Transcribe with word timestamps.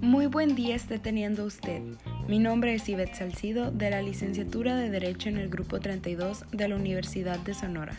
Muy 0.00 0.26
buen 0.26 0.56
día 0.56 0.74
esté 0.74 0.98
teniendo 0.98 1.44
usted. 1.44 1.80
Mi 2.26 2.40
nombre 2.40 2.74
es 2.74 2.88
Ivette 2.88 3.14
Salcido 3.14 3.70
de 3.70 3.90
la 3.90 4.02
licenciatura 4.02 4.76
de 4.76 4.90
Derecho 4.90 5.28
en 5.28 5.36
el 5.36 5.48
Grupo 5.48 5.78
32 5.78 6.44
de 6.50 6.68
la 6.68 6.74
Universidad 6.74 7.38
de 7.38 7.54
Sonora. 7.54 7.94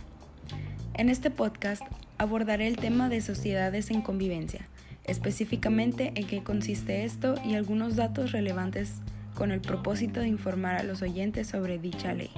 En 0.95 1.07
este 1.07 1.31
podcast 1.31 1.81
abordaré 2.17 2.67
el 2.67 2.75
tema 2.75 3.07
de 3.07 3.21
sociedades 3.21 3.89
en 3.89 4.01
convivencia, 4.01 4.67
específicamente 5.05 6.11
en 6.15 6.27
qué 6.27 6.43
consiste 6.43 7.05
esto 7.05 7.35
y 7.45 7.55
algunos 7.55 7.95
datos 7.95 8.33
relevantes 8.33 8.95
con 9.33 9.51
el 9.51 9.61
propósito 9.61 10.19
de 10.19 10.27
informar 10.27 10.75
a 10.75 10.83
los 10.83 11.01
oyentes 11.01 11.47
sobre 11.47 11.79
dicha 11.79 12.13
ley. 12.13 12.31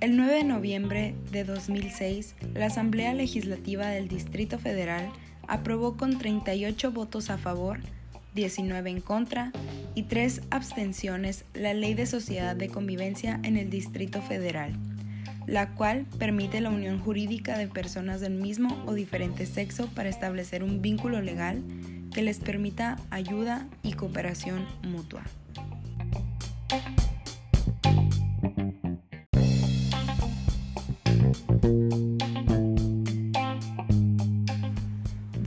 El 0.00 0.18
9 0.18 0.34
de 0.34 0.44
noviembre 0.44 1.14
de 1.32 1.44
2006, 1.44 2.34
la 2.52 2.66
Asamblea 2.66 3.14
Legislativa 3.14 3.86
del 3.86 4.08
Distrito 4.08 4.58
Federal 4.58 5.08
aprobó 5.46 5.96
con 5.96 6.18
38 6.18 6.92
votos 6.92 7.30
a 7.30 7.38
favor, 7.38 7.80
19 8.34 8.90
en 8.90 9.00
contra 9.00 9.50
y 9.94 10.02
3 10.02 10.42
abstenciones 10.50 11.46
la 11.54 11.72
Ley 11.72 11.94
de 11.94 12.04
Sociedad 12.04 12.54
de 12.54 12.68
Convivencia 12.68 13.40
en 13.44 13.56
el 13.56 13.70
Distrito 13.70 14.20
Federal, 14.20 14.74
la 15.46 15.70
cual 15.74 16.04
permite 16.18 16.60
la 16.60 16.68
unión 16.68 17.00
jurídica 17.00 17.56
de 17.56 17.66
personas 17.66 18.20
del 18.20 18.34
mismo 18.34 18.84
o 18.84 18.92
diferente 18.92 19.46
sexo 19.46 19.86
para 19.94 20.10
establecer 20.10 20.62
un 20.62 20.82
vínculo 20.82 21.22
legal 21.22 21.62
que 22.12 22.20
les 22.20 22.40
permita 22.40 22.98
ayuda 23.08 23.66
y 23.82 23.94
cooperación 23.94 24.66
mutua. 24.82 25.22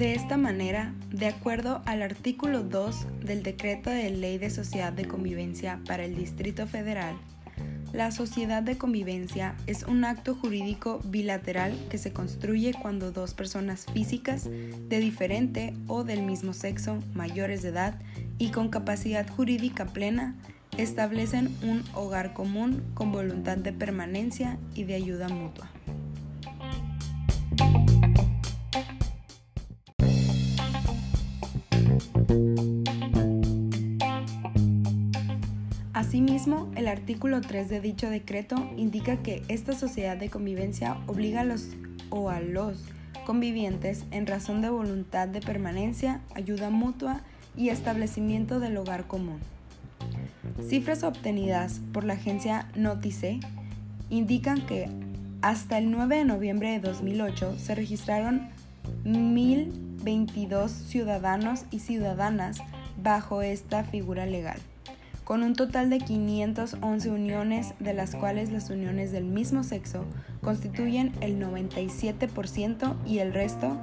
De 0.02 0.16
esta 0.16 0.35
manera, 0.35 0.95
de 1.11 1.27
acuerdo 1.27 1.83
al 1.85 2.02
artículo 2.02 2.63
2 2.63 3.05
del 3.23 3.44
Decreto 3.44 3.91
de 3.91 4.09
Ley 4.09 4.39
de 4.39 4.49
Sociedad 4.49 4.91
de 4.91 5.07
Convivencia 5.07 5.80
para 5.85 6.05
el 6.05 6.16
Distrito 6.16 6.66
Federal, 6.66 7.16
la 7.94 8.09
sociedad 8.09 8.63
de 8.63 8.79
convivencia 8.79 9.53
es 9.67 9.83
un 9.83 10.03
acto 10.03 10.33
jurídico 10.33 11.02
bilateral 11.05 11.77
que 11.91 11.99
se 11.99 12.13
construye 12.13 12.73
cuando 12.73 13.11
dos 13.11 13.35
personas 13.35 13.85
físicas 13.94 14.49
de 14.49 14.99
diferente 14.99 15.75
o 15.85 16.03
del 16.03 16.23
mismo 16.23 16.53
sexo, 16.53 16.97
mayores 17.13 17.61
de 17.61 17.69
edad 17.69 17.94
y 18.39 18.49
con 18.49 18.69
capacidad 18.69 19.29
jurídica 19.29 19.85
plena, 19.85 20.35
establecen 20.79 21.55
un 21.61 21.83
hogar 21.94 22.33
común 22.33 22.81
con 22.95 23.11
voluntad 23.11 23.57
de 23.57 23.72
permanencia 23.72 24.57
y 24.73 24.83
de 24.83 24.95
ayuda 24.95 25.29
mutua. 25.29 25.69
Asimismo, 35.94 36.71
el 36.75 36.88
artículo 36.88 37.41
3 37.41 37.69
de 37.69 37.81
dicho 37.81 38.09
decreto 38.09 38.55
indica 38.75 39.17
que 39.17 39.44
esta 39.47 39.73
sociedad 39.73 40.17
de 40.17 40.29
convivencia 40.29 40.97
obliga 41.07 41.41
a 41.41 41.45
los 41.45 41.67
o 42.09 42.29
a 42.29 42.39
los 42.39 42.83
convivientes 43.25 44.05
en 44.11 44.27
razón 44.27 44.61
de 44.61 44.69
voluntad 44.69 45.27
de 45.27 45.41
permanencia, 45.41 46.22
ayuda 46.33 46.69
mutua 46.69 47.22
y 47.55 47.69
establecimiento 47.69 48.59
del 48.59 48.77
hogar 48.77 49.07
común. 49.07 49.39
Cifras 50.67 51.03
obtenidas 51.03 51.81
por 51.94 52.03
la 52.03 52.13
agencia 52.13 52.67
Notice 52.75 53.40
indican 54.09 54.66
que 54.66 54.90
hasta 55.41 55.78
el 55.78 55.91
9 55.91 56.17
de 56.17 56.25
noviembre 56.25 56.72
de 56.72 56.79
2008 56.79 57.57
se 57.57 57.75
registraron 57.75 58.50
1.022 59.06 60.69
ciudadanos 60.69 61.66
y 61.72 61.79
ciudadanas 61.79 62.59
bajo 63.01 63.41
esta 63.41 63.84
figura 63.84 64.25
legal 64.25 64.59
con 65.31 65.44
un 65.44 65.53
total 65.53 65.89
de 65.89 66.00
511 66.00 67.09
uniones, 67.09 67.73
de 67.79 67.94
las 67.94 68.16
cuales 68.16 68.51
las 68.51 68.69
uniones 68.69 69.13
del 69.13 69.23
mismo 69.23 69.63
sexo 69.63 70.03
constituyen 70.41 71.13
el 71.22 71.40
97% 71.40 72.95
y 73.06 73.19
el 73.19 73.34
resto, 73.34 73.78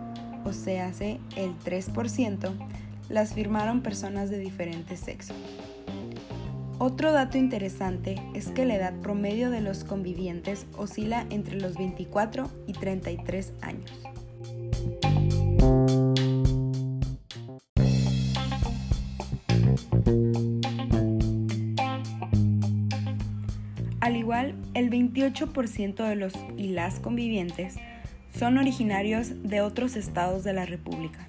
o 0.44 0.52
sea, 0.52 0.92
el 1.00 1.58
3%, 1.64 2.52
las 3.08 3.32
firmaron 3.32 3.80
personas 3.80 4.28
de 4.28 4.38
diferente 4.38 4.98
sexo. 4.98 5.32
Otro 6.78 7.12
dato 7.12 7.38
interesante 7.38 8.22
es 8.34 8.48
que 8.48 8.66
la 8.66 8.76
edad 8.76 8.92
promedio 9.00 9.50
de 9.50 9.62
los 9.62 9.84
convivientes 9.84 10.66
oscila 10.76 11.24
entre 11.30 11.58
los 11.58 11.78
24 11.78 12.50
y 12.66 12.74
33 12.74 13.54
años. 13.62 13.90
Al 24.08 24.16
igual, 24.16 24.54
el 24.72 24.88
28% 24.88 26.08
de 26.08 26.16
los 26.16 26.32
y 26.56 26.69
las 26.69 26.98
convivientes 26.98 27.74
son 28.34 28.56
originarios 28.56 29.42
de 29.42 29.60
otros 29.60 29.96
estados 29.96 30.44
de 30.44 30.54
la 30.54 30.64
República. 30.64 31.28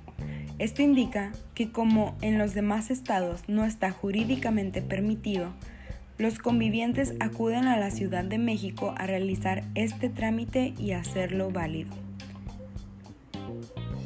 Esto 0.60 0.82
indica 0.82 1.34
que 1.56 1.74
como 1.74 2.16
en 2.22 2.38
los 2.38 2.54
demás 2.54 2.90
estados 2.90 3.42
no 3.50 3.66
está 3.66 3.92
jurídicamente 3.92 4.82
permitido, 4.82 5.52
los 6.18 6.40
convivientes 6.40 7.16
acuden 7.20 7.68
a 7.68 7.76
la 7.76 7.92
Ciudad 7.92 8.24
de 8.24 8.38
México 8.38 8.96
a 8.98 9.06
realizar 9.06 9.66
este 9.76 10.08
trámite 10.08 10.74
y 10.80 10.94
hacerlo 10.94 11.52
válido. 11.52 11.92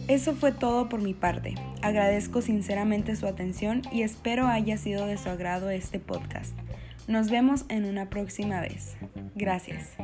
Eso 0.08 0.34
fue 0.34 0.52
todo 0.52 0.90
por 0.90 1.00
mi 1.00 1.14
parte. 1.14 1.54
Agradezco 1.84 2.42
sinceramente 2.42 3.16
su 3.18 3.28
atención 3.28 3.84
y 3.92 4.02
espero 4.02 4.48
haya 4.48 4.78
sido 4.78 5.06
de 5.06 5.20
su 5.20 5.30
agrado 5.30 5.70
este 5.70 6.00
podcast. 6.00 6.63
Nos 7.08 7.30
vemos 7.30 7.66
en 7.70 7.86
una 7.86 8.10
próxima 8.10 8.62
vez. 8.62 8.96
Gracias. 9.36 9.96